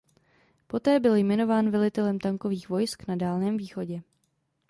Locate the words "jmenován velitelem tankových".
1.15-2.69